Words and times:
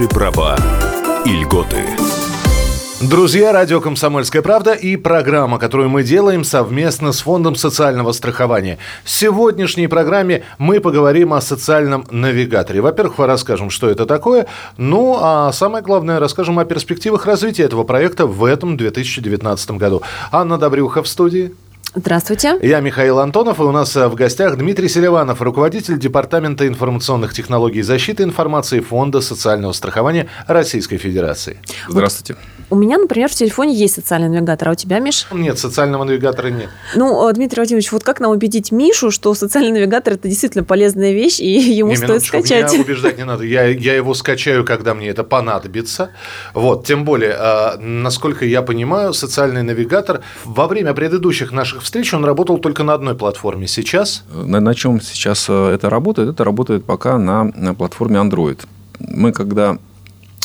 Ваши 0.00 0.14
права 0.14 0.56
и 1.26 1.30
льготы. 1.30 1.84
Друзья, 3.02 3.52
радио 3.52 3.82
«Комсомольская 3.82 4.40
правда» 4.40 4.72
и 4.72 4.96
программа, 4.96 5.58
которую 5.58 5.90
мы 5.90 6.02
делаем 6.04 6.42
совместно 6.42 7.12
с 7.12 7.20
Фондом 7.20 7.54
социального 7.54 8.12
страхования. 8.12 8.78
В 9.04 9.10
сегодняшней 9.10 9.88
программе 9.88 10.42
мы 10.56 10.80
поговорим 10.80 11.34
о 11.34 11.42
социальном 11.42 12.06
навигаторе. 12.10 12.80
Во-первых, 12.80 13.18
расскажем, 13.18 13.68
что 13.68 13.90
это 13.90 14.06
такое. 14.06 14.46
Ну, 14.78 15.18
а 15.20 15.52
самое 15.52 15.84
главное, 15.84 16.18
расскажем 16.18 16.58
о 16.58 16.64
перспективах 16.64 17.26
развития 17.26 17.64
этого 17.64 17.84
проекта 17.84 18.26
в 18.26 18.42
этом 18.46 18.78
2019 18.78 19.72
году. 19.72 20.00
Анна 20.32 20.56
Добрюха 20.56 21.02
в 21.02 21.08
студии. 21.08 21.52
Здравствуйте. 21.94 22.56
Я 22.62 22.78
Михаил 22.80 23.18
Антонов, 23.18 23.58
и 23.58 23.62
у 23.62 23.72
нас 23.72 23.96
э, 23.96 24.06
в 24.06 24.14
гостях 24.14 24.56
Дмитрий 24.56 24.88
Селиванов, 24.88 25.42
руководитель 25.42 25.98
Департамента 25.98 26.68
информационных 26.68 27.34
технологий 27.34 27.80
и 27.80 27.82
защиты 27.82 28.22
информации 28.22 28.78
Фонда 28.78 29.20
социального 29.20 29.72
страхования 29.72 30.28
Российской 30.46 30.98
Федерации. 30.98 31.58
Здравствуйте. 31.88 32.36
У 32.70 32.76
меня, 32.76 32.98
например, 32.98 33.28
в 33.28 33.34
телефоне 33.34 33.74
есть 33.74 33.94
социальный 33.94 34.28
навигатор, 34.28 34.68
а 34.68 34.72
у 34.72 34.74
тебя, 34.76 35.00
Миш? 35.00 35.26
Нет, 35.32 35.58
социального 35.58 36.04
навигатора 36.04 36.48
нет. 36.48 36.68
Ну, 36.94 37.28
э, 37.28 37.32
Дмитрий 37.32 37.56
Владимирович, 37.56 37.90
вот 37.90 38.04
как 38.04 38.20
нам 38.20 38.30
убедить 38.30 38.70
Мишу, 38.70 39.10
что 39.10 39.34
социальный 39.34 39.72
навигатор– 39.72 40.12
это 40.14 40.28
действительно 40.28 40.62
полезная 40.62 41.12
вещь, 41.12 41.40
и 41.40 41.58
ему 41.58 41.90
не, 41.90 41.96
стоит 41.96 42.22
скачать? 42.22 42.72
Меня 42.72 42.84
убеждать 42.84 43.18
не 43.18 43.24
надо. 43.24 43.42
Я, 43.42 43.64
я 43.64 43.94
его 43.94 44.14
скачаю, 44.14 44.64
когда 44.64 44.94
мне 44.94 45.08
это 45.08 45.24
понадобится. 45.24 46.10
Вот, 46.54 46.86
тем 46.86 47.04
более, 47.04 47.36
э, 47.36 47.78
насколько 47.78 48.44
я 48.44 48.62
понимаю, 48.62 49.12
социальный 49.14 49.64
навигатор 49.64 50.20
во 50.44 50.68
время 50.68 50.94
предыдущих 50.94 51.50
наших 51.50 51.79
наших 51.80 51.84
встреч 51.84 52.14
он 52.14 52.24
работал 52.24 52.58
только 52.58 52.84
на 52.84 52.94
одной 52.94 53.14
платформе. 53.14 53.66
Сейчас? 53.66 54.24
На, 54.32 54.60
на 54.60 54.74
чем 54.74 55.00
сейчас 55.00 55.46
э, 55.48 55.74
это 55.74 55.90
работает? 55.90 56.28
Это 56.28 56.44
работает 56.44 56.84
пока 56.84 57.18
на, 57.18 57.44
на 57.44 57.74
платформе 57.74 58.16
Android. 58.16 58.58
Мы 58.98 59.32
когда 59.32 59.78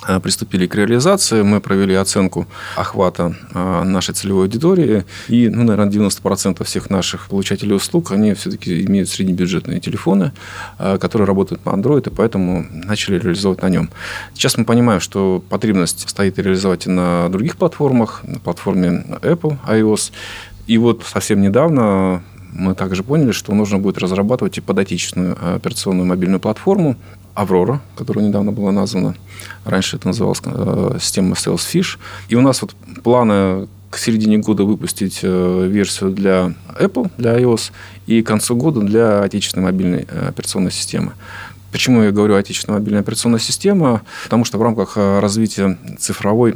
э, 0.08 0.20
приступили 0.20 0.68
к 0.68 0.76
реализации, 0.76 1.44
мы 1.44 1.60
провели 1.60 1.96
оценку 1.96 2.46
охвата 2.78 3.36
э, 3.54 3.84
нашей 3.84 4.14
целевой 4.14 4.44
аудитории, 4.44 5.04
и, 5.30 5.50
ну, 5.50 5.64
наверное, 5.64 5.92
90% 5.92 6.64
всех 6.64 6.90
наших 6.90 7.28
получателей 7.28 7.76
услуг, 7.76 8.12
они 8.12 8.34
все-таки 8.34 8.86
имеют 8.86 9.10
среднебюджетные 9.10 9.80
телефоны, 9.80 10.32
которые 10.78 11.26
работают 11.26 11.66
на 11.66 11.72
Android, 11.72 12.08
и 12.08 12.14
поэтому 12.16 12.66
начали 12.72 13.20
реализовывать 13.20 13.64
на 13.64 13.70
нем. 13.70 13.90
Сейчас 14.34 14.58
мы 14.58 14.66
понимаем, 14.66 15.02
что 15.02 15.42
потребность 15.50 16.10
стоит 16.10 16.40
реализовать 16.40 16.88
и 16.88 16.90
на 16.90 17.30
других 17.30 17.56
платформах, 17.58 18.24
на 18.24 18.40
платформе 18.40 19.04
Apple, 19.22 19.58
iOS, 19.68 20.12
и 20.68 20.78
вот 20.78 21.04
совсем 21.06 21.42
недавно 21.42 22.24
мы 22.56 22.74
также 22.74 23.04
поняли, 23.04 23.32
что 23.32 23.54
нужно 23.54 23.80
будет 23.80 23.98
разрабатывать 23.98 24.58
и 24.58 24.62
подотечественную 24.62 25.38
э, 25.40 25.56
операционную 25.56 26.06
мобильную 26.08 26.40
платформу 26.40 26.96
Аврора, 27.34 27.82
которая 27.98 28.26
недавно 28.26 28.54
была 28.54 28.72
названа. 28.72 29.16
Раньше 29.66 29.98
это 29.98 30.08
называлась 30.08 30.42
э, 30.46 30.98
система 31.02 31.34
Salesfish. 31.34 31.98
И 32.30 32.36
у 32.36 32.42
нас 32.42 32.62
вот 32.62 32.74
планы 33.04 33.68
к 33.90 33.98
середине 33.98 34.38
года 34.38 34.64
выпустить 34.64 35.20
э, 35.22 35.68
версию 35.70 36.12
для 36.12 36.54
Apple, 36.80 37.12
для 37.18 37.38
iOS, 37.38 37.72
и 38.08 38.22
к 38.22 38.28
концу 38.28 38.56
года 38.56 38.80
для 38.82 39.22
отечественной 39.22 39.66
мобильной 39.66 40.08
операционной 40.30 40.72
системы. 40.72 41.14
Почему 41.76 42.04
я 42.04 42.12
говорю 42.14 42.36
отечественная 42.38 42.80
мобильная 42.80 43.02
операционная 43.02 43.42
система? 43.42 44.02
Потому 44.24 44.46
что 44.46 44.58
в 44.58 44.62
рамках 44.62 44.94
э, 44.96 45.20
развития 45.20 45.78
цифровой 46.00 46.56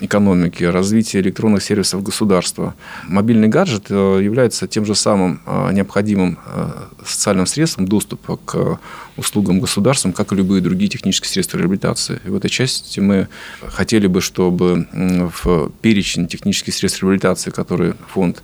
экономики, 0.00 0.64
развития 0.64 1.20
электронных 1.20 1.62
сервисов 1.62 2.02
государства, 2.02 2.74
мобильный 3.04 3.48
гаджет 3.48 3.88
э, 3.90 4.20
является 4.22 4.66
тем 4.66 4.86
же 4.86 4.94
самым 4.94 5.42
э, 5.44 5.72
необходимым 5.74 6.38
социальным 7.04 7.44
средством 7.44 7.86
доступа 7.86 8.38
к 8.38 8.80
услугам 9.18 9.60
государством, 9.60 10.14
как 10.14 10.32
и 10.32 10.36
любые 10.36 10.62
другие 10.62 10.88
технические 10.88 11.28
средства 11.28 11.58
реабилитации. 11.58 12.18
И 12.24 12.30
в 12.30 12.34
этой 12.34 12.48
части 12.48 13.00
мы 13.00 13.28
хотели 13.60 14.06
бы, 14.06 14.22
чтобы 14.22 14.86
в 15.44 15.70
перечень 15.82 16.26
технических 16.26 16.72
средств 16.72 17.02
реабилитации, 17.02 17.50
которые 17.50 17.96
фонд 18.14 18.42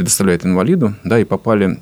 предоставляет 0.00 0.46
инвалиду, 0.46 0.94
да, 1.04 1.18
и 1.18 1.24
попали 1.24 1.78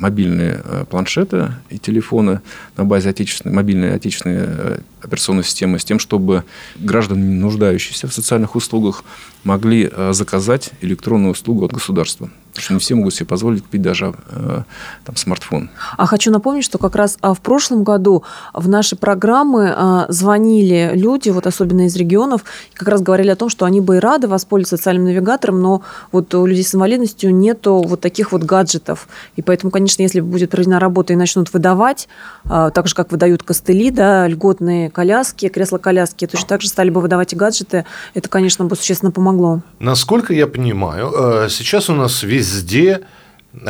мобильные 0.00 0.62
э, 0.64 0.84
планшеты 0.88 1.54
и 1.68 1.78
телефоны 1.78 2.40
на 2.76 2.84
базе 2.84 3.10
отечественной, 3.10 3.54
мобильной 3.54 3.94
отечественной 3.94 4.36
э, 4.38 4.78
операционной 5.02 5.42
системы 5.42 5.80
с 5.80 5.84
тем, 5.84 5.98
чтобы 5.98 6.44
граждане, 6.76 7.24
нуждающиеся 7.40 8.06
в 8.06 8.14
социальных 8.14 8.54
услугах, 8.54 9.04
могли 9.42 9.90
э, 9.90 10.12
заказать 10.12 10.70
электронную 10.80 11.32
услугу 11.32 11.64
от 11.64 11.72
государства. 11.72 12.30
Потому 12.50 12.62
что 12.62 12.74
не 12.74 12.80
все 12.80 12.94
могут 12.94 13.14
себе 13.14 13.26
позволить 13.26 13.62
купить 13.62 13.82
даже 13.82 14.14
э, 14.28 14.62
там, 15.04 15.16
смартфон. 15.16 15.70
А 15.96 16.06
хочу 16.06 16.30
напомнить, 16.30 16.64
что 16.64 16.78
как 16.78 16.96
раз 16.96 17.16
а, 17.20 17.34
в 17.34 17.40
прошлом 17.40 17.84
году 17.84 18.24
в 18.52 18.68
наши 18.68 18.96
программы 18.96 19.72
а, 19.74 20.06
звонили 20.08 20.90
люди, 20.94 21.30
вот 21.30 21.46
особенно 21.46 21.86
из 21.86 21.96
регионов, 21.96 22.44
как 22.74 22.88
раз 22.88 23.02
говорили 23.02 23.30
о 23.30 23.36
том, 23.36 23.48
что 23.48 23.64
они 23.66 23.80
бы 23.80 23.96
и 23.96 23.98
рады 23.98 24.28
воспользоваться 24.28 24.76
социальным 24.76 25.04
навигатором, 25.04 25.60
но 25.60 25.82
вот 26.12 26.34
у 26.34 26.46
людей 26.46 26.64
с 26.64 26.74
инвалидностью 26.74 27.34
нету 27.34 27.82
вот 27.86 28.00
таких 28.00 28.32
вот 28.32 28.42
гаджетов. 28.42 29.08
И 29.36 29.42
поэтому, 29.42 29.70
конечно, 29.70 30.02
если 30.02 30.20
будет 30.20 30.50
проведена 30.50 30.80
работа 30.80 31.12
и 31.12 31.16
начнут 31.16 31.52
выдавать, 31.52 32.08
а, 32.44 32.70
так 32.70 32.88
же, 32.88 32.94
как 32.94 33.12
выдают 33.12 33.42
костыли, 33.42 33.90
да, 33.90 34.26
льготные 34.26 34.90
коляски, 34.90 35.48
кресла-коляски, 35.48 36.26
точно 36.26 36.48
так 36.48 36.62
же 36.62 36.68
стали 36.68 36.90
бы 36.90 37.00
выдавать 37.00 37.32
и 37.32 37.36
гаджеты, 37.36 37.84
это, 38.14 38.28
конечно, 38.28 38.64
бы 38.64 38.76
существенно 38.76 39.12
помогло. 39.12 39.62
Насколько 39.78 40.34
я 40.34 40.46
понимаю, 40.46 41.12
э, 41.16 41.48
сейчас 41.50 41.88
у 41.90 41.94
нас 41.94 42.22
весь 42.22 42.39
везде 42.40 43.00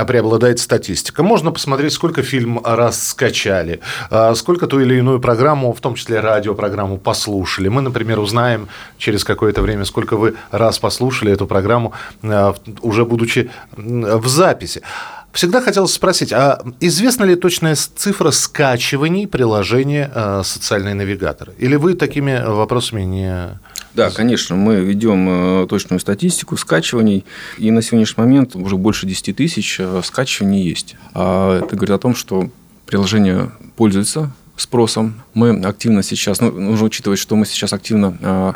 преобладает 0.07 0.59
статистика. 0.59 1.23
Можно 1.23 1.53
посмотреть, 1.53 1.93
сколько 1.93 2.23
фильм 2.23 2.61
раз 2.65 3.09
скачали, 3.09 3.81
а 4.11 4.35
сколько 4.35 4.67
ту 4.67 4.81
или 4.81 4.97
иную 4.97 5.21
программу, 5.21 5.73
в 5.73 5.81
том 5.81 5.95
числе 5.95 6.21
радиопрограмму, 6.21 6.99
послушали. 6.99 7.69
Мы, 7.69 7.81
например, 7.81 8.19
узнаем 8.19 8.69
через 8.99 9.25
какое-то 9.25 9.63
время, 9.63 9.85
сколько 9.85 10.17
вы 10.17 10.35
раз 10.51 10.79
послушали 10.79 11.33
эту 11.33 11.47
программу, 11.47 11.93
а, 12.23 12.55
уже 12.83 13.05
будучи 13.05 13.51
в 13.77 14.29
записи. 14.29 14.83
Всегда 15.33 15.61
хотелось 15.61 15.93
спросить, 15.93 16.33
а 16.33 16.63
известна 16.81 17.25
ли 17.25 17.37
точная 17.37 17.77
цифра 17.77 18.31
скачиваний 18.33 19.29
приложения 19.29 20.11
а, 20.13 20.43
«Социальный 20.43 20.95
навигатор»? 20.95 21.51
Или 21.59 21.77
вы 21.77 21.95
такими 21.95 22.43
вопросами 22.45 23.03
не 23.03 23.59
да, 23.93 24.11
конечно, 24.11 24.55
мы 24.55 24.77
ведем 24.77 25.63
э, 25.63 25.67
точную 25.67 25.99
статистику 25.99 26.57
скачиваний, 26.57 27.25
и 27.59 27.73
на 27.73 27.83
сегодняшний 27.83 28.23
момент 28.23 28.55
уже 28.55 28.77
больше 28.77 29.05
10 29.05 29.35
тысяч 29.35 29.81
э, 29.81 30.01
скачиваний 30.05 30.63
есть. 30.63 30.95
А 31.13 31.59
это 31.59 31.75
говорит 31.75 31.97
о 31.97 31.99
том, 31.99 32.15
что 32.15 32.51
приложение 32.87 33.51
пользуется 33.77 34.31
спросом. 34.57 35.23
Мы 35.35 35.61
активно 35.63 36.03
сейчас, 36.03 36.41
ну, 36.41 36.53
нужно 36.53 36.87
учитывать, 36.87 37.19
что 37.19 37.35
мы 37.35 37.47
сейчас 37.47 37.73
активно 37.73 38.17
э, 38.21 38.53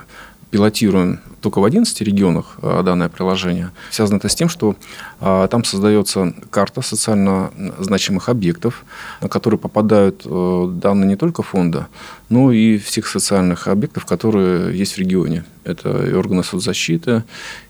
пилотируем 0.55 1.19
только 1.41 1.59
в 1.59 1.65
11 1.65 2.01
регионах 2.03 2.59
а, 2.63 2.85
данное 2.85 3.09
приложение. 3.09 3.73
Связано 3.91 4.19
это 4.19 4.29
с 4.29 4.37
тем, 4.37 4.49
что 4.49 4.77
а, 5.21 5.49
там 5.49 5.65
создается 5.65 6.33
карта 6.51 6.81
социально 6.81 7.51
значимых 7.81 8.29
объектов, 8.29 8.85
на 9.21 9.29
которые 9.29 9.59
попадают 9.59 10.23
э, 10.25 10.69
данные 10.71 11.09
не 11.09 11.17
только 11.17 11.43
фонда, 11.43 11.89
но 12.29 12.53
и 12.53 12.79
всех 12.79 13.09
социальных 13.09 13.67
объектов, 13.67 14.07
которые 14.07 14.79
есть 14.79 14.93
в 14.95 14.99
регионе. 14.99 15.45
Это 15.65 16.07
и 16.07 16.13
органы 16.13 16.45
соцзащиты, 16.45 17.25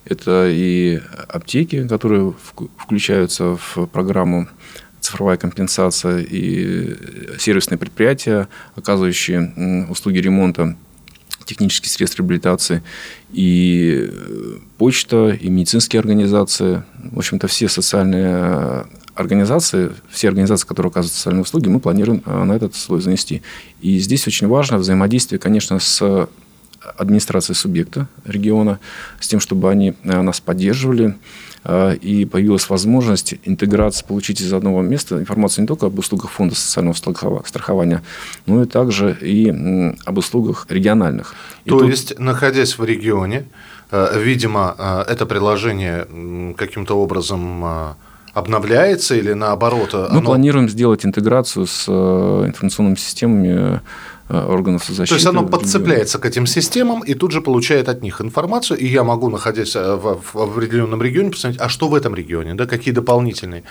это 0.04 0.46
и 0.50 1.00
аптеки, 1.28 1.88
которые 1.88 2.34
включаются 2.76 3.56
в 3.56 3.86
программу 3.86 4.46
цифровая 5.00 5.38
компенсация 5.38 6.18
и 6.18 7.38
сервисные 7.38 7.78
предприятия, 7.78 8.48
оказывающие 8.76 9.86
услуги 9.88 10.18
ремонта 10.18 10.76
технических 11.44 11.90
средств 11.90 12.18
реабилитации, 12.18 12.82
и 13.32 14.08
э, 14.10 14.58
почта, 14.78 15.30
и 15.30 15.48
медицинские 15.48 16.00
организации. 16.00 16.82
В 16.98 17.18
общем-то, 17.18 17.46
все 17.48 17.68
социальные 17.68 18.26
э, 18.26 18.84
организации, 19.14 19.92
все 20.10 20.28
организации, 20.28 20.66
которые 20.66 20.90
оказывают 20.90 21.14
социальные 21.14 21.42
услуги, 21.42 21.68
мы 21.68 21.80
планируем 21.80 22.22
э, 22.24 22.44
на 22.44 22.52
этот 22.52 22.74
слой 22.74 23.00
занести. 23.00 23.42
И 23.80 23.98
здесь 23.98 24.26
очень 24.26 24.46
важно 24.46 24.78
взаимодействие, 24.78 25.38
конечно, 25.38 25.78
с 25.78 26.28
администрацией 26.96 27.56
субъекта 27.56 28.08
региона, 28.24 28.78
с 29.18 29.26
тем, 29.26 29.40
чтобы 29.40 29.70
они 29.70 29.94
нас 30.02 30.40
поддерживали, 30.40 31.16
и 31.66 32.28
появилась 32.30 32.68
возможность 32.68 33.34
интеграции, 33.44 34.04
получить 34.04 34.40
из 34.40 34.52
одного 34.52 34.82
места 34.82 35.18
информацию 35.18 35.62
не 35.62 35.66
только 35.66 35.86
об 35.86 35.98
услугах 35.98 36.30
фонда 36.30 36.54
социального 36.54 36.94
страхования, 36.94 38.02
но 38.46 38.62
и 38.62 38.66
также 38.66 39.16
и 39.20 39.48
об 40.04 40.18
услугах 40.18 40.66
региональных. 40.68 41.34
И 41.64 41.70
То 41.70 41.78
тут... 41.78 41.88
есть, 41.88 42.18
находясь 42.18 42.78
в 42.78 42.84
регионе, 42.84 43.46
э, 43.90 44.20
видимо, 44.22 44.74
э, 44.78 45.04
это 45.12 45.24
приложение 45.24 46.06
каким-то 46.56 46.98
образом 46.98 47.64
обновляется 48.34 49.14
или 49.14 49.32
наоборот? 49.32 49.94
Мы 50.10 50.20
планируем 50.20 50.68
сделать 50.68 51.06
интеграцию 51.06 51.66
с 51.66 51.88
информационными 51.88 52.96
системами 52.96 53.80
органов 54.28 54.84
защиты. 54.86 55.08
То 55.08 55.14
есть 55.14 55.26
оно 55.26 55.46
подцепляется 55.46 56.18
к 56.18 56.24
этим 56.24 56.46
системам 56.46 57.02
и 57.02 57.14
тут 57.14 57.32
же 57.32 57.40
получает 57.40 57.88
от 57.88 58.02
них 58.02 58.20
информацию, 58.20 58.78
и 58.78 58.86
я 58.86 59.04
могу, 59.04 59.28
находясь 59.28 59.74
в, 59.74 60.20
в 60.32 60.38
определенном 60.38 61.02
регионе, 61.02 61.30
посмотреть, 61.30 61.60
а 61.60 61.68
что 61.68 61.88
в 61.88 61.94
этом 61.94 62.14
регионе, 62.14 62.54
да, 62.54 62.66
какие 62.66 62.94
дополнительные, 62.94 63.64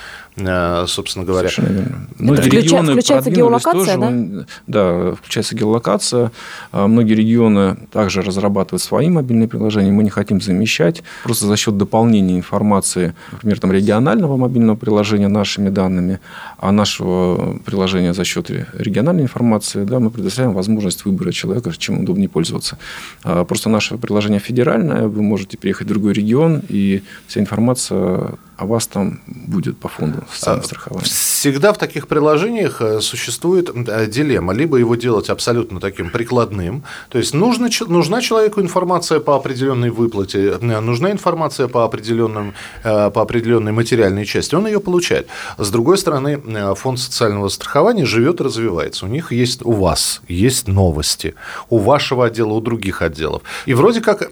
собственно 0.87 1.25
говоря. 1.25 1.49
Совершенно 1.49 1.77
верно. 1.77 2.07
Многие 2.19 2.41
Включа, 2.41 2.57
регионы 2.57 2.91
включается 2.93 3.31
геолокация, 3.31 3.95
тоже, 3.95 4.27
да? 4.27 4.45
Да, 4.67 5.15
включается 5.15 5.55
геолокация. 5.55 6.31
Многие 6.71 7.13
регионы 7.13 7.77
также 7.91 8.21
разрабатывают 8.21 8.81
свои 8.81 9.09
мобильные 9.09 9.47
приложения, 9.47 9.91
мы 9.91 10.03
не 10.03 10.09
хотим 10.09 10.39
замещать, 10.39 11.03
просто 11.23 11.47
за 11.47 11.57
счет 11.57 11.77
дополнения 11.77 12.37
информации, 12.37 13.15
например, 13.31 13.59
там, 13.59 13.71
регионального 13.71 14.37
мобильного 14.37 14.75
приложения 14.75 15.29
нашими 15.29 15.69
данными, 15.69 16.19
а 16.57 16.71
нашего 16.71 17.57
приложения 17.65 18.13
за 18.13 18.23
счет 18.23 18.49
региональной 18.49 19.23
информации, 19.23 19.83
да, 19.83 19.99
мы 19.99 20.11
предоставляем 20.11 20.42
возможность 20.49 21.05
выбора 21.05 21.31
человека, 21.31 21.71
чем 21.77 22.01
удобнее 22.01 22.29
пользоваться. 22.29 22.77
А, 23.23 23.43
просто 23.45 23.69
наше 23.69 23.97
приложение 23.97 24.39
федеральное, 24.39 25.07
вы 25.07 25.21
можете 25.21 25.57
приехать 25.57 25.87
в 25.87 25.89
другой 25.89 26.13
регион, 26.13 26.61
и 26.69 27.03
вся 27.27 27.41
информация 27.41 28.35
о 28.63 28.65
вас 28.65 28.87
там 28.87 29.19
будет 29.25 29.77
по 29.77 29.87
фонду 29.87 30.23
социального 30.31 30.63
а, 30.63 30.65
страхования. 30.65 31.05
Всегда 31.05 31.73
в 31.73 31.77
таких 31.77 32.07
приложениях 32.07 32.81
э, 32.81 33.01
существует 33.01 33.69
э, 33.75 34.07
дилемма. 34.07 34.53
Либо 34.53 34.77
его 34.77 34.95
делать 34.95 35.29
абсолютно 35.29 35.79
таким 35.79 36.09
прикладным, 36.09 36.83
то 37.09 37.17
есть 37.17 37.33
нужно, 37.33 37.69
нужна 37.87 38.21
человеку 38.21 38.61
информация 38.61 39.19
по 39.19 39.35
определенной 39.35 39.89
выплате, 39.89 40.57
э, 40.61 40.79
нужна 40.79 41.11
информация 41.11 41.67
по, 41.67 41.83
определенным, 41.83 42.53
по 42.83 43.21
определенной 43.21 43.71
материальной 43.71 44.25
части, 44.25 44.55
он 44.55 44.67
ее 44.67 44.79
получает. 44.79 45.27
С 45.57 45.69
другой 45.69 45.97
стороны, 45.97 46.41
фонд 46.75 46.99
социального 46.99 47.49
страхования 47.49 48.05
живет 48.05 48.39
и 48.39 48.43
развивается. 48.43 49.05
У 49.05 49.09
них 49.09 49.31
есть, 49.31 49.65
у 49.65 49.71
вас 49.71 50.21
есть 50.27 50.67
новости, 50.67 51.35
у 51.69 51.79
вашего 51.79 52.25
отдела, 52.25 52.53
у 52.53 52.61
других 52.61 53.01
отделов. 53.01 53.41
И 53.65 53.73
вроде 53.73 54.01
как, 54.01 54.29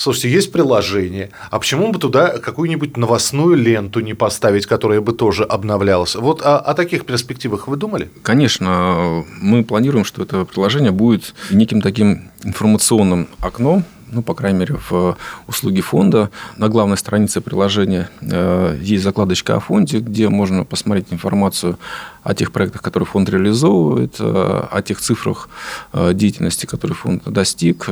слушайте, 0.00 0.30
есть 0.30 0.50
приложение, 0.50 1.30
а 1.50 1.58
почему 1.58 1.92
бы 1.92 1.98
туда 1.98 2.38
какую-нибудь 2.38 2.96
новостную 2.96 3.54
ленту 3.54 4.00
не 4.00 4.14
поставить, 4.14 4.66
которая 4.66 5.00
бы 5.00 5.12
тоже 5.12 5.44
обновлялась? 5.44 6.14
Вот 6.14 6.42
о, 6.42 6.58
о 6.58 6.74
таких 6.74 7.04
перспективах 7.04 7.68
вы 7.68 7.76
думали? 7.76 8.10
Конечно, 8.22 9.24
мы 9.40 9.62
планируем, 9.62 10.04
что 10.04 10.22
это 10.22 10.44
приложение 10.44 10.90
будет 10.90 11.34
неким 11.50 11.82
таким 11.82 12.30
информационным 12.42 13.28
окном 13.40 13.84
ну, 14.12 14.22
по 14.22 14.34
крайней 14.34 14.58
мере, 14.58 14.76
в 14.88 15.16
услуге 15.46 15.82
фонда. 15.82 16.30
На 16.56 16.68
главной 16.68 16.96
странице 16.96 17.40
приложения 17.40 18.10
э, 18.20 18.78
есть 18.80 19.04
закладочка 19.04 19.56
о 19.56 19.60
фонде, 19.60 20.00
где 20.00 20.28
можно 20.28 20.64
посмотреть 20.64 21.06
информацию 21.10 21.78
о 22.22 22.34
тех 22.34 22.52
проектах, 22.52 22.82
которые 22.82 23.06
фонд 23.06 23.30
реализовывает, 23.30 24.16
э, 24.18 24.64
о 24.70 24.82
тех 24.82 25.00
цифрах 25.00 25.48
э, 25.92 26.12
деятельности, 26.14 26.66
которые 26.66 26.96
фонд 26.96 27.24
достиг. 27.24 27.88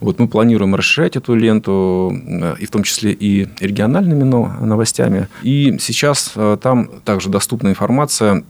Вот 0.00 0.18
мы 0.18 0.28
планируем 0.28 0.74
расширять 0.74 1.16
эту 1.16 1.34
ленту, 1.34 2.12
и 2.58 2.66
в 2.66 2.70
том 2.70 2.82
числе 2.82 3.12
и 3.12 3.48
региональными 3.60 4.22
новостями. 4.22 5.28
И 5.42 5.76
сейчас 5.80 6.34
там 6.60 6.88
также 7.04 7.28
доступна 7.28 7.68
информация 7.68 8.44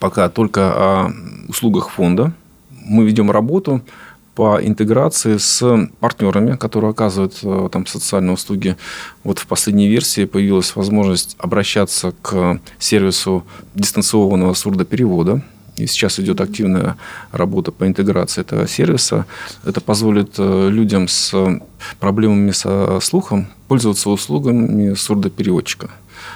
пока 0.00 0.28
только 0.28 0.72
о 0.74 1.12
услугах 1.48 1.90
фонда. 1.90 2.32
Мы 2.70 3.04
ведем 3.04 3.30
работу 3.30 3.82
по 4.36 4.60
интеграции 4.62 5.38
с 5.38 5.88
партнерами, 5.98 6.56
которые 6.56 6.90
оказывают 6.90 7.38
э, 7.42 7.68
там 7.72 7.86
социальные 7.86 8.34
услуги. 8.34 8.76
Вот 9.24 9.38
в 9.38 9.46
последней 9.46 9.88
версии 9.88 10.26
появилась 10.26 10.76
возможность 10.76 11.36
обращаться 11.38 12.12
к 12.20 12.60
сервису 12.78 13.44
дистанционного 13.74 14.52
сурдоперевода. 14.52 15.42
И 15.76 15.86
сейчас 15.86 16.20
идет 16.20 16.40
активная 16.42 16.96
работа 17.32 17.72
по 17.72 17.86
интеграции 17.86 18.42
этого 18.42 18.68
сервиса. 18.68 19.24
Это 19.64 19.80
позволит 19.80 20.34
э, 20.36 20.68
людям 20.70 21.08
с 21.08 21.34
проблемами 21.98 22.50
со 22.50 23.00
слухом 23.00 23.46
пользоваться 23.68 24.10
услугами 24.10 24.92
сурдопереводчика. 24.92 25.88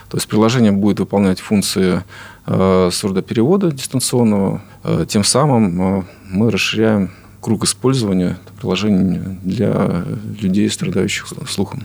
То 0.08 0.17
есть 0.17 0.26
приложение 0.26 0.73
будет 0.73 1.00
выполнять 1.00 1.41
функции 1.41 2.03
э, 2.46 2.88
сурдоперевода 2.91 3.70
дистанционного. 3.73 4.62
Тем 5.06 5.23
самым 5.23 6.06
мы 6.31 6.50
расширяем 6.50 7.11
круг 7.40 7.64
использования 7.64 8.38
приложений 8.58 9.38
для 9.42 10.04
людей, 10.40 10.69
страдающих 10.70 11.28
слухом. 11.48 11.84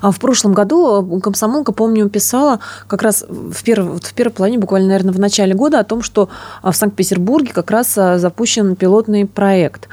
А 0.00 0.10
в 0.10 0.18
прошлом 0.18 0.54
году 0.54 1.20
комсомолка, 1.20 1.72
помню, 1.72 2.08
писала 2.08 2.60
как 2.86 3.02
раз 3.02 3.24
в, 3.28 3.62
перв, 3.64 4.02
в 4.02 4.14
первой 4.14 4.32
половине, 4.32 4.58
буквально, 4.58 4.88
наверное, 4.88 5.12
в 5.12 5.18
начале 5.18 5.54
года 5.54 5.80
о 5.80 5.84
том, 5.84 6.02
что 6.02 6.28
в 6.62 6.72
Санкт-Петербурге 6.72 7.52
как 7.52 7.70
раз 7.70 7.96
а, 7.96 8.18
запущен 8.18 8.76
пилотный 8.76 9.26
проект. 9.26 9.88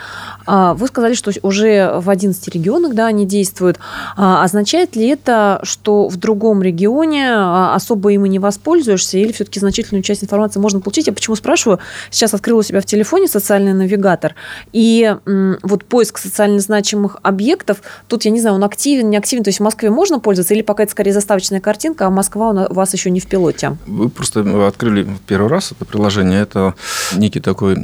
А, 0.45 0.73
вы 0.73 0.87
сказали, 0.87 1.13
что 1.13 1.31
уже 1.41 1.99
в 1.99 2.09
11 2.09 2.47
регионах 2.49 2.93
да, 2.93 3.07
они 3.07 3.25
действуют. 3.25 3.79
А, 4.15 4.43
означает 4.43 4.95
ли 4.95 5.07
это, 5.07 5.59
что 5.63 6.07
в 6.07 6.17
другом 6.17 6.61
регионе 6.61 7.33
особо 7.73 8.11
им 8.11 8.25
и 8.25 8.29
не 8.29 8.39
воспользуешься, 8.39 9.17
или 9.17 9.31
все-таки 9.31 9.59
значительную 9.59 10.03
часть 10.03 10.23
информации 10.23 10.59
можно 10.59 10.79
получить? 10.79 11.07
Я 11.07 11.13
почему 11.13 11.35
спрашиваю? 11.35 11.79
Сейчас 12.11 12.33
открыла 12.33 12.59
у 12.59 12.63
себя 12.63 12.81
в 12.81 12.85
телефоне 12.85 13.27
социальный 13.27 13.73
навигатор, 13.73 14.35
и 14.71 15.15
вот 15.63 15.85
поиск 15.85 16.17
социально 16.17 16.59
значимых 16.59 17.17
объектов, 17.23 17.81
тут, 18.07 18.25
я 18.25 18.31
не 18.31 18.39
знаю, 18.39 18.55
он 18.55 18.63
активен, 18.63 19.09
не 19.09 19.17
активен, 19.17 19.43
то 19.43 19.49
есть 19.49 19.59
Москве 19.65 19.89
можно 19.89 20.19
пользоваться, 20.19 20.53
или 20.53 20.61
пока 20.61 20.83
это 20.83 20.91
скорее 20.91 21.11
заставочная 21.11 21.59
картинка, 21.59 22.05
а 22.05 22.09
Москва 22.09 22.67
у 22.69 22.73
вас 22.73 22.93
еще 22.93 23.09
не 23.09 23.19
в 23.19 23.27
пилоте? 23.27 23.77
Вы 23.87 24.09
просто 24.09 24.67
открыли 24.67 25.07
первый 25.27 25.49
раз 25.49 25.71
это 25.71 25.85
приложение. 25.85 26.41
Это 26.41 26.75
некий 27.13 27.39
такой 27.39 27.75
э, 27.75 27.77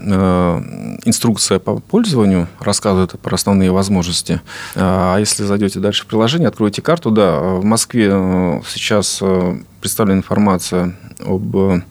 инструкция 1.05 1.59
по 1.59 1.79
пользованию, 1.79 2.47
рассказывает 2.59 3.19
про 3.19 3.35
основные 3.35 3.71
возможности. 3.71 4.41
А 4.75 5.17
если 5.17 5.43
зайдете 5.43 5.79
дальше 5.79 6.03
в 6.03 6.05
приложение, 6.05 6.47
откроете 6.47 6.81
карту, 6.81 7.11
да, 7.11 7.39
в 7.39 7.63
Москве 7.63 8.09
э, 8.11 8.61
сейчас 8.67 9.19
э, 9.21 9.57
представлена 9.79 10.19
информация 10.19 10.95
об 11.19 11.55
э, 11.55 11.81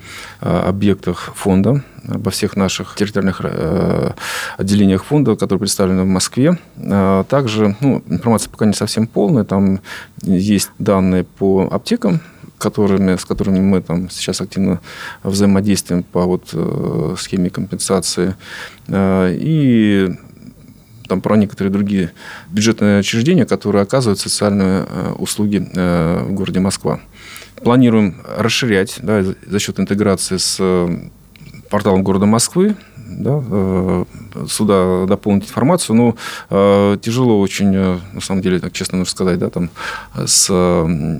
объектах 0.40 1.32
фонда, 1.34 1.82
обо 2.08 2.30
всех 2.30 2.56
наших 2.56 2.94
территориальных 2.96 3.40
э, 3.42 4.12
отделениях 4.56 5.04
фонда, 5.04 5.36
которые 5.36 5.60
представлены 5.60 6.02
в 6.02 6.06
Москве. 6.06 6.58
А 6.78 7.24
также 7.24 7.76
ну, 7.80 8.02
информация 8.08 8.50
пока 8.50 8.66
не 8.66 8.72
совсем 8.72 9.06
полная. 9.06 9.44
Там 9.44 9.80
есть 10.22 10.70
данные 10.78 11.24
по 11.24 11.68
аптекам, 11.70 12.20
которыми, 12.58 13.16
с 13.16 13.24
которыми 13.24 13.60
мы 13.60 13.80
там 13.80 14.10
сейчас 14.10 14.40
активно 14.40 14.80
взаимодействуем 15.22 16.02
по 16.02 16.24
вот, 16.24 16.50
э, 16.52 17.14
схеме 17.18 17.50
компенсации. 17.50 18.36
И 18.92 20.10
там 21.08 21.20
про 21.20 21.36
некоторые 21.36 21.72
другие 21.72 22.12
бюджетные 22.50 23.00
учреждения, 23.00 23.44
которые 23.44 23.82
оказывают 23.82 24.20
социальные 24.20 24.84
услуги 25.18 25.58
в 25.58 26.32
городе 26.32 26.60
Москва. 26.60 27.00
Планируем 27.62 28.16
расширять 28.24 28.98
да, 29.02 29.22
за 29.22 29.58
счет 29.58 29.78
интеграции 29.78 30.38
с 30.38 30.56
э, 30.60 30.88
порталом 31.70 32.02
города 32.02 32.26
Москвы, 32.26 32.76
да, 32.96 33.42
э, 33.50 34.04
сюда 34.48 35.06
дополнить 35.06 35.44
информацию. 35.44 35.96
Но 35.96 36.16
э, 36.50 36.98
тяжело 37.00 37.40
очень, 37.40 37.70
на 37.70 38.20
самом 38.20 38.42
деле, 38.42 38.58
так 38.58 38.72
честно 38.72 38.98
нужно 38.98 39.10
сказать, 39.10 39.38
да, 39.38 39.50
там, 39.50 39.70
с 40.14 40.46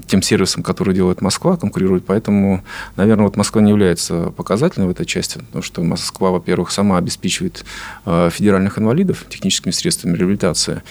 тем 0.07 0.23
сервисом, 0.23 0.63
который 0.63 0.95
делает 0.95 1.21
Москва, 1.21 1.57
конкурирует. 1.57 2.05
Поэтому, 2.05 2.63
наверное, 2.97 3.25
вот 3.25 3.37
Москва 3.37 3.63
не 3.63 3.71
является 3.71 4.33
показательной 4.37 4.89
в 4.89 4.91
этой 4.91 5.07
части, 5.07 5.39
потому 5.39 5.63
что 5.63 5.83
Москва, 5.83 6.31
во-первых, 6.31 6.71
сама 6.71 6.99
обеспечивает 6.99 7.65
федеральных 8.05 8.79
инвалидов 8.79 9.25
техническими 9.29 9.73
средствами 9.73 10.17
реабилитации. 10.17 10.83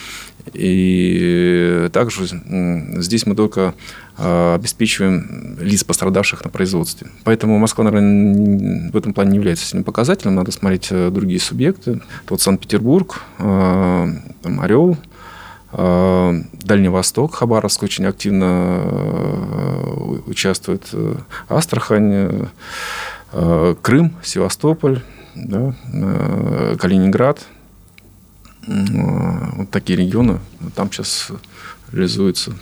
И 0.53 1.89
также 1.91 2.25
здесь 3.01 3.25
мы 3.25 3.36
только 3.36 3.74
а, 4.17 4.55
обеспечиваем 4.55 5.58
лиц, 5.60 5.84
пострадавших 5.84 6.43
на 6.43 6.50
производстве. 6.50 7.08
Поэтому 7.24 7.58
Москва, 7.58 7.84
наверное, 7.86 8.91
в 8.91 8.98
этом 8.98 9.13
плане 9.13 9.31
не 9.31 9.38
является 9.38 9.65
сильным 9.65 9.84
показателем. 9.84 10.36
Надо 10.36 10.51
смотреть 10.51 10.88
э, 10.91 11.10
другие 11.10 11.39
субъекты. 11.39 12.01
Вот 12.27 12.41
Санкт-Петербург, 12.41 13.22
а, 13.38 14.10
Орел, 14.60 14.98
а, 15.72 16.36
Дальний 16.53 16.89
Восток, 16.89 17.36
Хабаровск 17.36 17.84
очень 17.84 18.05
активно 18.05 18.81
э, 18.84 20.19
участвует, 20.27 20.89
э, 20.93 21.15
Астрахань, 21.48 22.50
Крым, 23.84 24.15
Севастополь, 24.24 25.03
да, 25.36 25.75
Калининград– 26.79 27.39
вот 28.69 29.71
такие 29.71 29.97
регионы, 29.97 30.39
там 30.75 30.91
сейчас 30.91 31.31
реализуются 31.91 32.53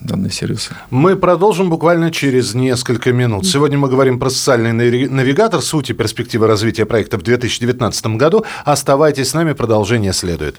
данные 0.00 0.30
сервисы. 0.30 0.74
Мы 0.90 1.16
продолжим 1.16 1.70
буквально 1.70 2.10
через 2.10 2.54
несколько 2.54 3.12
минут. 3.12 3.46
Сегодня 3.46 3.78
мы 3.78 3.88
говорим 3.88 4.18
про 4.18 4.30
социальный 4.30 4.72
навигатор, 4.72 5.60
суть 5.62 5.90
и 5.90 5.94
перспективы 5.94 6.46
развития 6.46 6.86
проекта 6.86 7.18
в 7.18 7.22
2019 7.22 8.06
году. 8.18 8.44
Оставайтесь 8.64 9.30
с 9.30 9.34
нами, 9.34 9.52
продолжение 9.52 10.12
следует. 10.12 10.58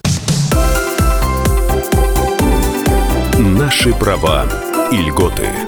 Наши 3.38 3.94
права 3.94 4.46
и 4.90 4.96
льготы. 4.96 5.67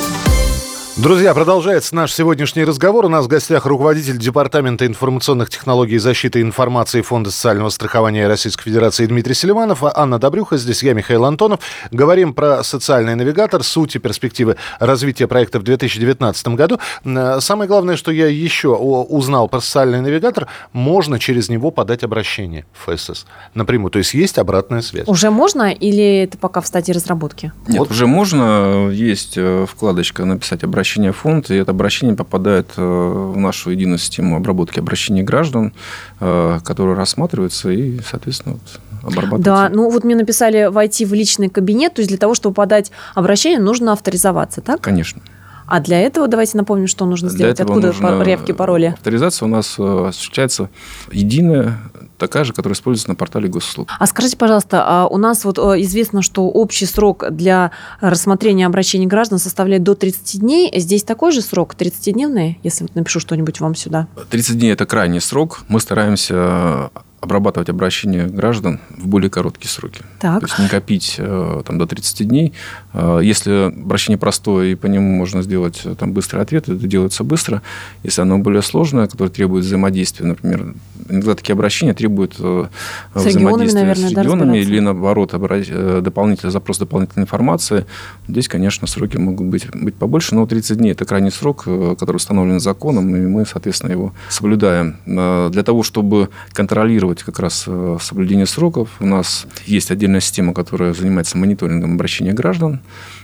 Друзья, 1.01 1.33
продолжается 1.33 1.95
наш 1.95 2.13
сегодняшний 2.13 2.63
разговор. 2.63 3.05
У 3.05 3.09
нас 3.09 3.25
в 3.25 3.27
гостях 3.27 3.65
руководитель 3.65 4.19
Департамента 4.19 4.85
информационных 4.85 5.49
технологий 5.49 5.95
и 5.95 5.97
защиты 5.97 6.41
информации 6.41 7.01
Фонда 7.01 7.31
социального 7.31 7.69
страхования 7.69 8.27
Российской 8.27 8.65
Федерации 8.65 9.07
Дмитрий 9.07 9.33
Селиванов, 9.33 9.83
а 9.83 9.91
Анна 9.95 10.19
Добрюха, 10.19 10.57
здесь 10.57 10.83
я, 10.83 10.93
Михаил 10.93 11.25
Антонов. 11.25 11.61
Говорим 11.89 12.35
про 12.35 12.63
социальный 12.63 13.15
навигатор, 13.15 13.63
суть 13.63 13.95
и 13.95 13.99
перспективы 13.99 14.57
развития 14.79 15.25
проекта 15.25 15.59
в 15.59 15.63
2019 15.63 16.49
году. 16.49 16.79
Э, 17.03 17.39
самое 17.41 17.67
главное, 17.67 17.95
что 17.95 18.11
я 18.11 18.27
еще 18.27 18.75
узнал 18.75 19.49
про 19.49 19.59
социальный 19.59 20.01
навигатор, 20.01 20.45
можно 20.71 21.17
через 21.17 21.49
него 21.49 21.71
подать 21.71 22.03
обращение 22.03 22.67
в 22.73 22.95
ФСС 22.95 23.25
напрямую. 23.55 23.89
То 23.89 23.97
есть 23.97 24.13
есть 24.13 24.37
обратная 24.37 24.83
связь. 24.83 25.07
Уже 25.07 25.31
можно 25.31 25.71
или 25.71 26.25
это 26.25 26.37
пока 26.37 26.61
в 26.61 26.67
стадии 26.67 26.91
разработки? 26.91 27.51
Нет, 27.67 27.79
вот. 27.79 27.89
уже 27.89 28.05
можно. 28.05 28.91
Есть 28.91 29.33
э, 29.35 29.65
вкладочка 29.67 30.25
«Написать 30.25 30.63
обращение» 30.63 30.90
обращение 30.91 31.11
в 31.11 31.17
фонд, 31.17 31.51
и 31.51 31.55
это 31.55 31.71
обращение 31.71 32.15
попадает 32.15 32.71
э, 32.75 32.81
в 32.81 33.37
нашу 33.37 33.71
единую 33.71 33.97
систему 33.97 34.35
обработки 34.35 34.79
обращений 34.79 35.23
граждан, 35.23 35.73
э, 36.19 36.59
которая 36.65 36.95
рассматривается 36.95 37.69
и, 37.69 37.99
соответственно, 38.01 38.55
вот, 38.55 39.11
обрабатывается. 39.13 39.43
Да, 39.43 39.69
ну 39.69 39.89
вот 39.89 40.03
мне 40.03 40.15
написали 40.15 40.65
войти 40.65 41.05
в 41.05 41.13
личный 41.13 41.49
кабинет, 41.49 41.93
то 41.93 42.01
есть 42.01 42.09
для 42.09 42.17
того, 42.17 42.35
чтобы 42.35 42.55
подать 42.55 42.91
обращение, 43.15 43.59
нужно 43.59 43.93
авторизоваться, 43.93 44.61
так? 44.61 44.81
Конечно. 44.81 45.21
А 45.65 45.79
для 45.79 46.01
этого 46.01 46.27
давайте 46.27 46.57
напомним, 46.57 46.87
что 46.87 47.05
нужно 47.05 47.29
сделать. 47.29 47.61
Откуда 47.61 47.87
нужно... 47.87 48.23
явки, 48.23 48.51
пароли? 48.51 48.87
Авторизация 48.87 49.45
у 49.45 49.49
нас 49.49 49.75
э, 49.79 50.07
осуществляется 50.09 50.69
единая 51.13 51.79
такая 52.21 52.43
же, 52.43 52.53
которая 52.53 52.75
используется 52.75 53.09
на 53.09 53.15
портале 53.15 53.49
госуслуг. 53.49 53.89
А 53.99 54.05
скажите, 54.05 54.37
пожалуйста, 54.37 54.83
а 54.85 55.07
у 55.07 55.17
нас 55.17 55.43
вот 55.43 55.57
э, 55.57 55.81
известно, 55.81 56.21
что 56.21 56.43
общий 56.47 56.85
срок 56.85 57.25
для 57.31 57.71
рассмотрения 57.99 58.67
обращений 58.67 59.07
граждан 59.07 59.39
составляет 59.39 59.81
до 59.81 59.95
30 59.95 60.39
дней. 60.39 60.71
Здесь 60.79 61.03
такой 61.03 61.31
же 61.31 61.41
срок, 61.41 61.75
30-дневный, 61.75 62.59
если 62.61 62.83
вот 62.83 62.93
напишу 62.93 63.19
что-нибудь 63.19 63.59
вам 63.59 63.73
сюда? 63.73 64.07
30 64.29 64.59
дней– 64.59 64.71
это 64.73 64.85
крайний 64.85 65.19
срок. 65.19 65.63
Мы 65.67 65.79
стараемся 65.79 66.91
обрабатывать 67.21 67.69
обращения 67.69 68.25
граждан 68.25 68.79
в 68.89 69.07
более 69.07 69.29
короткие 69.29 69.69
сроки. 69.69 70.01
Так. 70.19 70.39
То 70.39 70.47
есть 70.47 70.59
не 70.59 70.67
копить 70.67 71.15
э, 71.19 71.61
там, 71.65 71.77
до 71.77 71.85
30 71.85 72.27
дней. 72.27 72.53
Э, 72.93 73.19
если 73.21 73.67
обращение 73.67 74.17
простое 74.17 74.69
и 74.69 74.75
по 74.75 74.87
нему 74.87 75.15
можно 75.15 75.43
сделать 75.43 75.81
э, 75.85 75.93
там, 75.93 76.13
быстрый 76.13 76.41
ответ, 76.41 76.67
это 76.67 76.87
делается 76.87 77.23
быстро. 77.23 77.61
Если 78.01 78.21
оно 78.21 78.39
более 78.39 78.63
сложное, 78.63 79.05
которое 79.05 79.29
требует 79.29 79.65
взаимодействия, 79.65 80.25
например, 80.25 80.73
иногда 81.09 81.35
такие 81.35 81.53
обращения 81.53 81.93
требуют 81.93 82.37
с 82.37 82.69
взаимодействия 83.13 83.81
наверное, 83.81 84.09
с 84.09 84.11
регионами 84.11 84.57
или 84.57 84.79
наоборот 84.79 85.31
дополнительный 85.31 86.51
запрос 86.51 86.79
дополнительной 86.79 87.25
информации. 87.25 87.85
Здесь, 88.27 88.47
конечно, 88.47 88.87
сроки 88.87 89.17
могут 89.17 89.45
быть, 89.45 89.67
быть 89.75 89.93
побольше, 89.93 90.33
но 90.33 90.47
30 90.47 90.77
дней– 90.77 90.91
это 90.93 91.05
крайний 91.05 91.31
срок, 91.31 91.65
который 91.99 92.15
установлен 92.15 92.59
законом, 92.59 93.15
и 93.15 93.19
мы, 93.19 93.45
соответственно, 93.45 93.91
его 93.91 94.13
соблюдаем. 94.29 94.97
Для 95.05 95.63
того, 95.63 95.83
чтобы 95.83 96.29
контролировать 96.53 97.10
контролировать 97.11 97.23
как 97.23 97.39
раз 97.39 97.65
э, 97.67 97.97
соблюдение 98.01 98.45
сроков. 98.45 98.89
У 98.99 99.05
нас 99.05 99.45
есть 99.65 99.91
отдельная 99.91 100.21
система, 100.21 100.53
которая 100.53 100.93
занимается 100.93 101.37
мониторингом 101.37 101.93
обращения 101.93 102.33
граждан. 102.33 102.79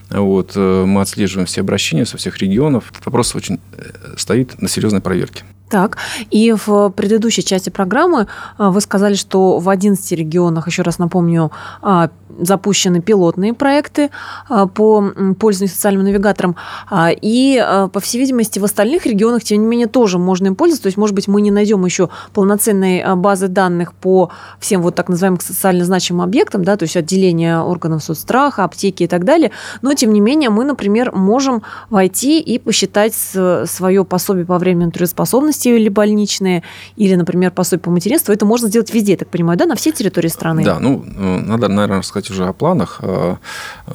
Вот, 0.10 0.54
э, 0.56 0.86
мы 0.86 1.02
отслеживаем 1.02 1.46
все 1.46 1.62
обращения 1.62 2.06
со 2.06 2.18
всех 2.18 2.38
регионов. 2.38 2.92
Вопрос 3.06 3.36
очень 3.36 3.60
э, 3.74 4.16
стоит 4.18 4.62
на 4.62 4.70
серьезной 4.70 5.02
проверке. 5.02 5.44
Так, 5.70 5.98
и 6.32 6.54
в 6.54 6.90
предыдущей 6.92 7.44
части 7.44 7.70
программы 7.70 8.28
вы 8.58 8.80
сказали, 8.80 9.16
что 9.16 9.60
в 9.60 9.68
11 9.68 10.12
регионах, 10.14 10.68
еще 10.68 10.82
раз 10.82 10.98
напомню, 10.98 11.52
а, 11.82 12.10
запущены 12.40 13.02
пилотные 13.02 13.54
проекты 13.54 14.10
а, 14.48 14.68
по 14.68 15.12
пользованию 15.38 15.74
социальным 15.74 16.04
навигатором. 16.06 16.56
А, 16.90 17.10
и, 17.12 17.62
по 17.92 18.00
всей 18.00 18.20
видимости, 18.20 18.60
в 18.60 18.64
остальных 18.64 19.06
регионах, 19.06 19.44
тем 19.44 19.60
не 19.60 19.66
менее, 19.66 19.88
тоже 19.88 20.18
можно 20.18 20.48
им 20.48 20.56
пользоваться. 20.56 20.84
То 20.84 20.88
есть, 20.88 20.98
может 20.98 21.16
быть, 21.16 21.28
мы 21.28 21.42
не 21.42 21.52
найдем 21.52 21.84
еще 21.84 22.10
полноценной 22.34 23.16
базы 23.16 23.50
данных 23.50 23.94
по 23.94 24.30
всем 24.60 24.82
вот 24.82 24.96
так 24.96 25.10
называемым 25.10 25.42
социально 25.42 25.84
значимым 25.84 26.22
объектам, 26.22 26.64
да, 26.64 26.78
то 26.78 26.84
есть 26.84 26.96
отделение 26.96 27.60
органов 27.60 28.04
соцстраха, 28.04 28.64
аптеки 28.64 29.04
и 29.04 29.08
так 29.08 29.26
далее. 29.26 29.52
Но, 29.82 29.94
тем 29.98 30.14
не 30.14 30.20
менее, 30.20 30.50
мы, 30.50 30.64
например, 30.64 31.14
можем 31.14 31.64
войти 31.90 32.40
и 32.40 32.60
посчитать 32.60 33.14
свое 33.14 34.06
пособие 34.06 34.46
по 34.46 34.58
временной 34.58 34.92
трудоспособности 34.92 35.70
или 35.70 35.90
больничное, 35.90 36.64
или, 36.96 37.16
например, 37.16 37.52
пособие 37.52 37.82
по 37.82 37.92
материнству. 37.92 38.34
Это 38.34 38.46
можно 38.46 38.68
сделать 38.68 38.94
везде, 38.94 39.14
я 39.14 39.18
так 39.18 39.30
понимаю, 39.30 39.58
да, 39.58 39.66
на 39.66 39.76
всей 39.76 39.92
территории 39.92 40.30
страны? 40.30 40.64
Да, 40.64 40.80
ну, 40.80 41.04
э, 41.06 41.40
надо, 41.40 41.68
наверное, 41.68 42.02
сказать 42.02 42.18
сказать 42.18 42.32
уже 42.32 42.48
о 42.48 42.54
планах. 42.54 43.00
Э, 43.02 43.36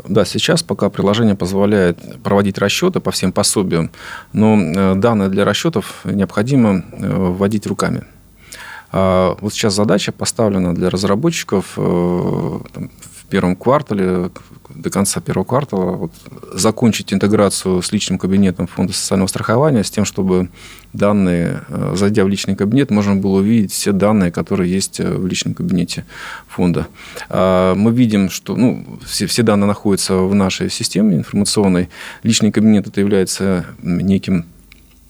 да, 0.08 0.24
сейчас 0.24 0.62
пока 0.62 0.90
приложение 0.90 1.34
позволяет 1.34 2.22
проводить 2.22 2.58
расчеты 2.58 3.00
по 3.00 3.10
всем 3.10 3.32
пособиям, 3.32 3.90
но 4.32 4.56
э, 4.56 4.94
данные 4.94 5.28
для 5.28 5.44
расчетов 5.44 6.04
необходимо 6.04 6.84
вводить 6.98 7.66
руками. 7.66 8.02
А 8.94 9.36
вот 9.40 9.54
сейчас 9.54 9.74
задача 9.74 10.12
поставлена 10.12 10.74
для 10.74 10.90
разработчиков 10.90 11.64
там, 11.76 12.90
первом 13.32 13.56
квартале, 13.56 14.30
до 14.68 14.90
конца 14.90 15.22
первого 15.22 15.44
квартала 15.44 15.92
вот, 15.92 16.12
закончить 16.52 17.14
интеграцию 17.14 17.80
с 17.80 17.90
личным 17.90 18.18
кабинетом 18.18 18.66
Фонда 18.66 18.92
социального 18.92 19.26
страхования 19.26 19.82
с 19.82 19.90
тем, 19.90 20.04
чтобы 20.04 20.50
данные, 20.92 21.62
э, 21.68 21.94
зайдя 21.96 22.24
в 22.24 22.28
личный 22.28 22.56
кабинет, 22.56 22.90
можно 22.90 23.16
было 23.16 23.38
увидеть 23.38 23.72
все 23.72 23.92
данные, 23.92 24.30
которые 24.30 24.70
есть 24.70 25.00
э, 25.00 25.10
в 25.10 25.26
личном 25.26 25.54
кабинете 25.54 26.04
фонда. 26.46 26.88
А, 27.30 27.74
мы 27.74 27.90
видим, 27.92 28.28
что 28.28 28.54
ну, 28.54 28.84
все, 29.06 29.24
все 29.26 29.42
данные 29.42 29.66
находятся 29.66 30.16
в 30.16 30.34
нашей 30.34 30.68
системе 30.68 31.16
информационной. 31.16 31.88
Личный 32.22 32.52
кабинет 32.52 32.86
это 32.86 33.00
является 33.00 33.64
неким 33.82 34.44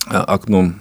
э, 0.06 0.14
окном 0.14 0.76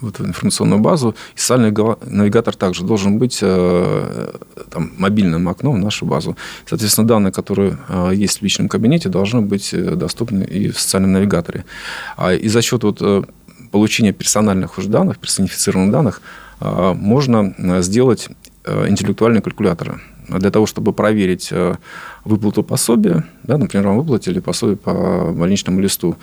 в 0.00 0.08
эту 0.08 0.24
информационную 0.24 0.80
базу. 0.80 1.14
И 1.36 1.38
социальный 1.38 1.72
навигатор 2.06 2.54
также 2.54 2.84
должен 2.84 3.18
быть 3.18 3.40
там, 3.40 4.92
мобильным 4.98 5.48
окном 5.48 5.76
в 5.76 5.78
нашу 5.78 6.06
базу. 6.06 6.36
Соответственно, 6.66 7.08
данные, 7.08 7.32
которые 7.32 7.78
есть 8.12 8.38
в 8.38 8.42
личном 8.42 8.68
кабинете, 8.68 9.08
должны 9.08 9.40
быть 9.40 9.74
доступны 9.74 10.44
и 10.44 10.70
в 10.70 10.78
социальном 10.78 11.12
навигаторе. 11.12 11.64
А 12.16 12.32
И 12.32 12.48
за 12.48 12.62
счет 12.62 12.84
вот 12.84 13.02
получения 13.70 14.12
персональных 14.12 14.78
уж 14.78 14.86
данных, 14.86 15.18
персонифицированных 15.18 15.92
данных, 15.92 16.22
можно 16.60 17.54
сделать 17.82 18.28
интеллектуальные 18.66 19.42
калькуляторы. 19.42 20.00
Для 20.28 20.50
того, 20.50 20.66
чтобы 20.66 20.92
проверить 20.92 21.52
выплату 22.24 22.62
пособия, 22.62 23.24
да, 23.42 23.58
например, 23.58 23.88
вам 23.88 23.98
выплатили 23.98 24.38
пособие 24.38 24.76
по 24.76 25.32
больничному 25.32 25.80
листу, 25.80 26.16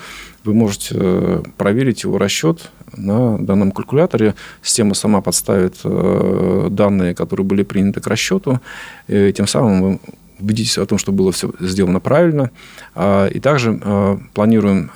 вы 0.44 0.54
можете 0.54 1.44
проверить 1.58 2.04
его 2.04 2.18
расчет 2.18 2.72
на 2.96 3.38
данном 3.38 3.72
калькуляторе. 3.72 4.36
Система 4.64 4.94
сама 4.94 5.22
подставит 5.22 5.76
данные, 5.84 7.14
которые 7.14 7.46
были 7.46 7.64
приняты 7.64 8.00
к 8.00 8.08
расчету, 8.08 8.62
и 9.08 9.34
тем 9.34 9.48
самым 9.48 9.82
вы 9.82 10.00
убедитесь 10.40 10.78
о 10.78 10.86
том, 10.86 10.98
что 10.98 11.12
было 11.12 11.32
все 11.34 11.52
сделано 11.60 12.00
правильно. 12.00 12.52
И 12.98 13.40
также 13.42 14.20
планируем 14.34 14.90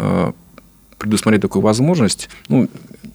предусмотреть 0.98 1.42
такую 1.42 1.62
возможность, 1.62 2.30
ну, 2.48 2.70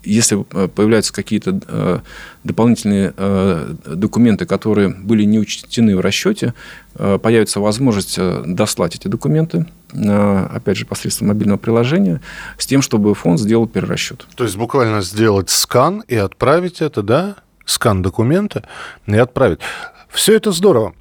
если 0.05 0.45
э, 0.53 0.69
появляются 0.69 1.13
какие-то 1.13 1.61
э, 1.67 1.99
дополнительные 2.45 3.13
э, 3.17 3.75
документы, 3.87 4.47
которые 4.47 4.89
были 4.89 5.25
не 5.25 5.39
учтены 5.39 5.97
в 5.97 6.01
расчете, 6.01 6.55
появится 6.95 7.61
возможность 7.61 8.19
дослать 8.19 8.97
эти 8.97 9.07
документы, 9.07 9.67
опять 9.93 10.77
же, 10.77 10.85
посредством 10.85 11.29
мобильного 11.29 11.57
приложения, 11.57 12.21
с 12.57 12.67
тем, 12.67 12.83
чтобы 12.83 13.15
фонд 13.15 13.39
сделал 13.39 13.69
перерасчет. 13.69 14.27
То 14.35 14.43
есть 14.43 14.57
буквально 14.57 15.01
сделать 15.03 15.49
скан 15.49 16.03
и 16.09 16.17
отправить 16.17 16.81
это, 16.81 17.03
да? 17.03 17.37
Скан 17.65 18.03
документа 18.03 18.65
и 19.07 19.17
отправить. 19.17 19.61
Все 20.09 20.35
это 20.35 20.51
здорово. 20.51 20.95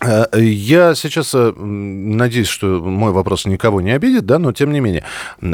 Э, 0.00 0.26
я 0.40 0.94
сейчас 0.94 1.34
э, 1.34 1.52
надеюсь, 1.52 2.48
что 2.48 2.80
мой 2.80 3.12
вопрос 3.12 3.44
никого 3.46 3.80
не 3.80 3.92
обидит, 3.92 4.24
да, 4.26 4.38
но 4.38 4.52
тем 4.52 4.72
не 4.72 4.80
менее. 4.80 5.04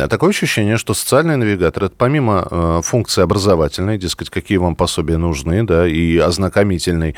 Такое 0.08 0.30
ощущение, 0.30 0.76
что 0.76 0.94
социальный 0.94 1.36
навигатор, 1.36 1.84
это 1.84 1.94
помимо 1.96 2.46
э, 2.48 2.80
функции 2.82 3.22
образовательной, 3.22 3.98
дескать, 3.98 4.30
какие 4.30 4.58
вам 4.58 4.76
пособия 4.76 5.16
нужны, 5.16 5.64
да, 5.64 5.86
и 5.86 6.16
ознакомительной, 6.18 7.16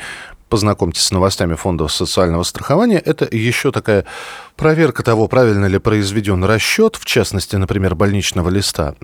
познакомьтесь 0.49 1.03
с 1.03 1.11
новостями 1.11 1.53
фондов 1.53 1.91
социального 1.91 2.41
страхования, 2.41 2.97
это 2.97 3.27
еще 3.29 3.71
такая 3.71 4.05
проверка 4.55 5.03
того, 5.03 5.27
правильно 5.27 5.67
ли 5.67 5.77
произведен 5.77 6.43
расчет, 6.43 6.95
в 6.95 7.05
частности, 7.05 7.55
например, 7.55 7.93
больничного 7.93 8.49
листа 8.49 8.95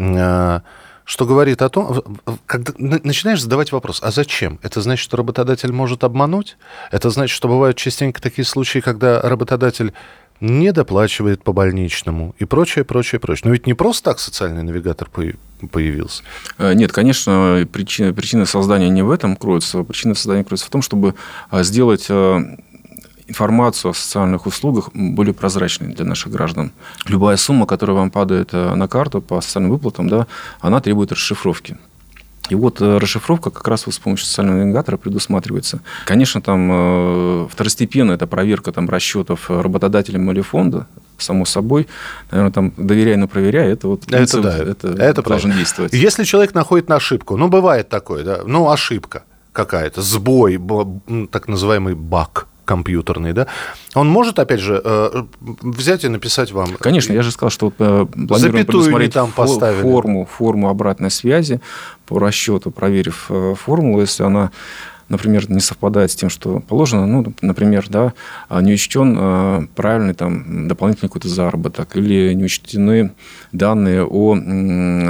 что 1.06 1.26
говорит 1.26 1.62
о 1.62 1.70
том, 1.70 2.04
когда 2.46 2.74
начинаешь 2.78 3.42
задавать 3.42 3.72
вопрос, 3.72 4.00
а 4.04 4.12
зачем? 4.12 4.60
Это 4.64 4.82
значит, 4.82 5.04
что 5.04 5.18
работодатель 5.18 5.72
может 5.72 6.04
обмануть? 6.04 6.58
Это 6.92 7.12
значит, 7.12 7.36
что 7.36 7.48
бывают 7.48 7.78
частенько 7.78 8.22
такие 8.22 8.44
случаи, 8.44 8.80
когда 8.80 9.22
работодатель 9.22 9.94
не 10.42 10.72
доплачивает 10.72 11.44
по 11.44 11.54
больничному 11.54 12.36
и 12.40 12.46
прочее, 12.46 12.84
прочее, 12.84 13.20
прочее. 13.20 13.44
Но 13.46 13.52
ведь 13.52 13.68
не 13.68 13.74
просто 13.74 14.12
так 14.12 14.20
социальный 14.20 14.64
навигатор 14.64 15.10
появился. 15.10 16.24
Э, 16.58 16.74
нет, 16.74 16.92
конечно, 16.92 17.66
причина, 17.72 18.14
причина 18.14 18.46
создания 18.46 18.90
не 18.90 19.02
в 19.02 19.12
этом 19.12 19.38
кроется. 19.38 19.84
Причина 19.84 20.14
создания 20.16 20.44
кроется 20.44 20.68
в 20.68 20.72
том, 20.72 20.82
чтобы 20.82 21.16
а, 21.50 21.64
сделать 21.64 22.08
э, 22.10 22.58
информацию 23.28 23.92
о 23.92 23.94
социальных 23.94 24.46
услугах 24.46 24.90
более 24.94 25.34
прозрачной 25.34 25.94
для 25.94 26.06
наших 26.06 26.32
граждан. 26.32 26.72
Любая 27.08 27.38
сумма, 27.38 27.66
которая 27.66 27.98
вам 27.98 28.12
падает 28.12 28.50
э, 28.54 28.76
на 28.76 28.88
карту 28.88 29.22
по 29.22 29.42
социальным 29.42 29.72
выплатам, 29.72 30.08
да, 30.08 30.28
она 30.60 30.80
требует 30.80 31.12
расшифровки. 31.12 31.78
И 32.50 32.56
вот 32.56 32.80
э, 32.82 32.98
расшифровка 32.98 33.50
как 33.50 33.68
раз 33.68 33.88
вот 33.88 33.96
с 33.96 34.00
помощью 34.00 34.28
социального 34.28 34.58
навигатора 34.58 34.98
предусматривается. 34.98 35.80
Конечно, 36.06 36.42
там 36.42 36.70
э, 36.72 37.48
второстепенно 37.52 38.12
это 38.12 38.28
проверка 38.28 38.72
там, 38.72 38.88
расчетов 38.88 39.50
работодателем 39.50 40.30
или 40.32 40.42
фонда, 40.42 40.88
само 41.18 41.46
собой. 41.46 41.88
Наверное, 42.30 42.52
там 42.52 42.74
доверяй, 42.78 43.16
но 43.16 43.28
проверяй, 43.28 43.72
это 43.72 43.88
вот 43.88 44.04
это, 44.12 44.42
да, 44.42 44.58
это, 44.58 44.90
это 44.90 45.24
должен 45.24 45.52
действовать. 45.52 45.94
Если 45.94 46.24
человек 46.24 46.54
находит 46.54 46.90
на 46.90 46.98
ошибку, 46.98 47.36
ну, 47.38 47.48
бывает 47.48 47.90
такое, 47.90 48.24
да, 48.24 48.42
ну, 48.46 48.70
ошибка 48.70 49.24
какая-то, 49.52 50.02
сбой, 50.02 50.60
так 51.32 51.48
называемый 51.48 51.96
баг, 51.96 52.48
компьютерный, 52.66 53.34
да, 53.34 53.48
он 53.94 54.10
может, 54.10 54.40
опять 54.40 54.60
же, 54.60 54.82
э, 54.84 55.24
взять 55.40 56.04
и 56.04 56.10
написать 56.10 56.52
вам... 56.52 56.74
Конечно, 56.80 57.14
я 57.14 57.22
же 57.22 57.32
сказал, 57.32 57.50
что 57.50 57.72
э, 57.78 58.06
планируем 58.28 58.66
предусмотреть 58.66 59.14
там 59.14 59.32
поставили. 59.32 59.82
форму, 59.82 60.26
форму 60.26 60.70
обратной 60.70 61.12
связи 61.12 61.62
по 62.06 62.20
расчету, 62.20 62.72
проверив 62.72 63.28
э, 63.30 63.54
формулу, 63.56 64.02
если 64.02 64.24
она 64.24 64.52
например, 65.08 65.52
не 65.52 65.60
совпадает 65.60 66.10
с 66.10 66.16
тем, 66.16 66.32
что 66.32 66.62
положено, 66.62 67.06
ну, 67.06 67.32
например, 67.42 67.86
да, 67.90 68.14
не 68.50 68.74
учтен 68.74 69.68
правильный 69.76 70.16
там 70.16 70.68
дополнительный 70.68 71.10
какой-то 71.10 71.30
заработок 71.30 71.96
или 71.96 72.34
не 72.34 72.46
учтены 72.46 73.12
данные 73.52 74.04
о 74.04 74.36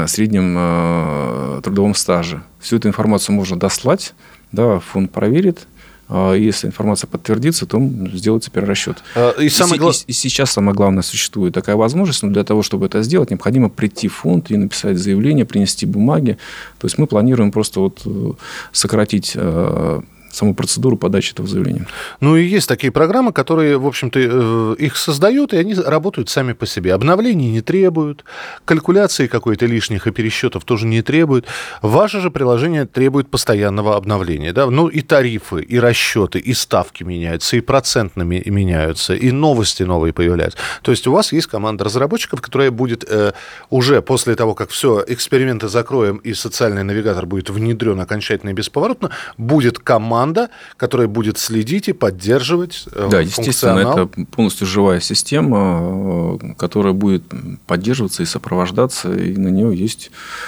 среднем 0.07 1.61
трудовом 1.61 1.95
стаже. 1.95 2.43
Всю 2.59 2.75
эту 2.75 2.89
информацию 2.89 3.37
можно 3.37 3.57
дослать, 3.57 4.13
да, 4.51 4.79
фонд 4.79 5.13
проверит, 5.13 5.65
а 5.65 5.74
если 6.09 6.67
информация 6.67 7.07
подтвердится, 7.07 7.65
то 7.65 7.79
сделается 8.13 8.51
перерасчет. 8.51 8.97
А, 9.15 9.31
и, 9.39 9.49
самое 9.49 9.81
и, 9.81 10.11
и 10.11 10.13
сейчас 10.13 10.51
самое 10.51 10.75
главное, 10.75 11.01
существует 11.01 11.53
такая 11.53 11.75
возможность, 11.75 12.21
но 12.21 12.29
для 12.29 12.43
того, 12.43 12.61
чтобы 12.61 12.85
это 12.85 13.01
сделать, 13.01 13.31
необходимо 13.31 13.69
прийти 13.69 14.07
в 14.07 14.15
фонд 14.15 14.51
и 14.51 14.57
написать 14.57 14.97
заявление, 14.97 15.45
принести 15.45 15.85
бумаги. 15.85 16.37
То 16.77 16.85
есть 16.85 16.97
мы 16.97 17.07
планируем 17.07 17.51
просто 17.51 17.79
вот 17.79 18.01
э, 18.05 18.31
сократить 18.71 19.33
э, 19.35 20.01
саму 20.35 20.53
процедуру 20.53 20.97
подачи 20.97 21.33
этого 21.33 21.47
заявления. 21.47 21.87
Ну 22.19 22.35
и 22.35 22.43
есть 22.43 22.67
такие 22.67 22.91
программы, 22.91 23.31
которые, 23.31 23.77
в 23.77 23.87
общем-то, 23.87 24.19
э, 24.19 24.75
их 24.79 24.97
создают, 24.97 25.53
и 25.53 25.57
они 25.57 25.73
работают 25.73 26.29
сами 26.29 26.53
по 26.53 26.65
себе. 26.65 26.93
Обновлений 26.93 27.51
не 27.51 27.61
требуют, 27.61 28.23
калькуляции 28.65 29.27
какой-то 29.27 29.65
лишних 29.65 30.07
и 30.07 30.11
пересчетов 30.11 30.63
тоже 30.63 30.85
не 30.85 31.01
требуют. 31.01 31.45
Ваше 31.81 32.19
же 32.19 32.29
приложение 32.29 32.85
требует 32.85 33.29
постоянного 33.29 33.95
обновления. 33.95 34.53
Да? 34.53 34.69
Ну 34.69 34.87
и 34.87 35.01
тарифы, 35.01 35.61
и 35.61 35.79
расчеты, 35.79 36.39
и 36.39 36.53
ставки 36.53 37.03
меняются, 37.03 37.57
и 37.57 37.61
процентными 37.61 38.43
меняются, 38.45 39.15
и 39.15 39.31
новости 39.31 39.83
новые 39.83 40.13
появляются. 40.13 40.57
То 40.81 40.91
есть 40.91 41.07
у 41.07 41.11
вас 41.11 41.33
есть 41.33 41.47
команда 41.47 41.85
разработчиков, 41.85 42.41
которая 42.41 42.71
будет 42.71 43.05
э, 43.09 43.33
уже 43.69 44.01
после 44.01 44.35
того, 44.35 44.53
как 44.53 44.69
все, 44.69 45.03
эксперименты 45.07 45.67
закроем, 45.67 46.17
и 46.17 46.33
социальный 46.33 46.83
навигатор 46.83 47.25
будет 47.25 47.49
внедрен 47.49 47.99
окончательно 47.99 48.51
и 48.51 48.53
бесповоротно, 48.53 49.11
будет 49.37 49.79
команда 49.79 50.24
команда, 50.25 50.49
которая 50.77 51.07
будет 51.07 51.37
следить 51.37 51.87
и 51.89 51.93
поддерживать 51.93 52.85
э, 52.91 53.07
Да, 53.09 53.21
естественно, 53.21 53.79
это 53.79 54.09
полностью 54.31 54.67
живая 54.67 54.99
система, 54.99 56.37
э, 56.41 56.53
которая 56.57 56.93
будет 56.93 57.23
поддерживаться 57.67 58.23
и 58.23 58.25
сопровождаться, 58.25 59.13
и 59.13 59.37
на 59.37 59.49
нее 59.49 59.75
есть 59.75 60.11